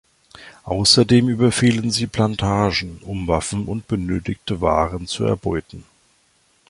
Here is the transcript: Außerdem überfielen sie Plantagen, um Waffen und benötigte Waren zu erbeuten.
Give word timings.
Außerdem 0.63 1.29
überfielen 1.29 1.91
sie 1.91 2.07
Plantagen, 2.07 2.99
um 3.03 3.27
Waffen 3.27 3.65
und 3.67 3.87
benötigte 3.87 4.59
Waren 4.59 5.05
zu 5.05 5.25
erbeuten. 5.25 5.83